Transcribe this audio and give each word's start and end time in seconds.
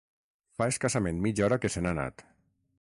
Fa 0.59 0.67
escassament 0.73 1.21
mitja 1.27 1.47
hora 1.51 1.61
que 1.67 1.73
se 1.77 1.85
n'ha 1.87 1.95
anat. 1.97 2.29